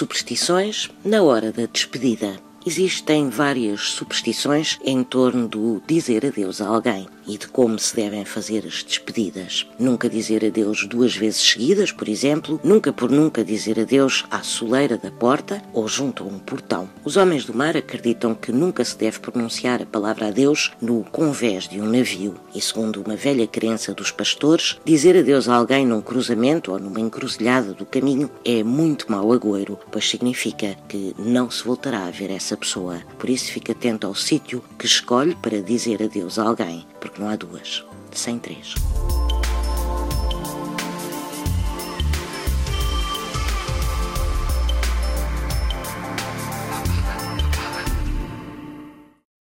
Superstições 0.00 0.88
na 1.04 1.22
hora 1.22 1.52
da 1.52 1.66
despedida. 1.66 2.40
Existem 2.64 3.30
várias 3.30 3.92
superstições 3.92 4.78
em 4.84 5.02
torno 5.02 5.48
do 5.48 5.82
dizer 5.86 6.26
adeus 6.26 6.60
a 6.60 6.66
alguém 6.68 7.08
e 7.26 7.38
de 7.38 7.48
como 7.48 7.78
se 7.78 7.96
devem 7.96 8.24
fazer 8.24 8.66
as 8.66 8.82
despedidas. 8.82 9.66
Nunca 9.78 10.10
dizer 10.10 10.44
adeus 10.44 10.86
duas 10.86 11.14
vezes 11.14 11.40
seguidas, 11.40 11.92
por 11.92 12.08
exemplo, 12.08 12.60
nunca 12.62 12.92
por 12.92 13.10
nunca 13.10 13.44
dizer 13.44 13.80
adeus 13.80 14.24
à 14.30 14.42
soleira 14.42 14.98
da 14.98 15.10
porta 15.10 15.62
ou 15.72 15.88
junto 15.88 16.24
a 16.24 16.26
um 16.26 16.38
portão. 16.38 16.90
Os 17.02 17.16
homens 17.16 17.44
do 17.44 17.54
mar 17.54 17.76
acreditam 17.76 18.34
que 18.34 18.52
nunca 18.52 18.84
se 18.84 18.98
deve 18.98 19.20
pronunciar 19.20 19.80
a 19.80 19.86
palavra 19.86 20.28
adeus 20.28 20.72
no 20.82 21.02
convés 21.04 21.66
de 21.66 21.80
um 21.80 21.86
navio 21.86 22.34
e, 22.54 22.60
segundo 22.60 23.00
uma 23.00 23.16
velha 23.16 23.46
crença 23.46 23.94
dos 23.94 24.10
pastores, 24.10 24.78
dizer 24.84 25.16
adeus 25.16 25.48
a 25.48 25.54
alguém 25.54 25.86
num 25.86 26.02
cruzamento 26.02 26.72
ou 26.72 26.78
numa 26.78 27.00
encruzilhada 27.00 27.72
do 27.72 27.86
caminho 27.86 28.30
é 28.44 28.62
muito 28.62 29.10
mau 29.10 29.32
agouro, 29.32 29.78
pois 29.90 30.08
significa 30.08 30.76
que 30.88 31.14
não 31.18 31.50
se 31.50 31.64
voltará 31.64 32.04
a 32.06 32.10
ver 32.10 32.30
essa 32.30 32.49
essa 32.50 32.56
pessoa. 32.56 33.00
Por 33.18 33.30
isso 33.30 33.52
fique 33.52 33.70
atento 33.70 34.06
ao 34.06 34.14
sítio 34.14 34.62
que 34.78 34.86
escolhe 34.86 35.34
para 35.36 35.62
dizer 35.62 36.02
adeus 36.02 36.38
a 36.38 36.44
alguém, 36.44 36.86
porque 37.00 37.20
não 37.20 37.28
há 37.28 37.36
duas, 37.36 37.84
sem 38.12 38.38
três. 38.38 38.74